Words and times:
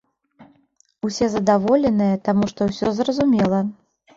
Усе 1.09 1.27
задаволеныя, 1.35 2.15
таму 2.29 2.51
што 2.53 2.61
ўсё 2.71 2.87
зразумела. 3.03 3.65